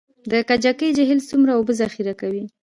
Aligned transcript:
د 0.31 0.33
کجکي 0.49 0.89
جهیل 0.97 1.19
څومره 1.29 1.51
اوبه 1.57 1.73
ذخیره 1.81 2.13
کوي؟ 2.21 2.43